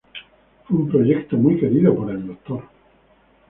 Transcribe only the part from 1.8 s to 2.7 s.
por el Dr.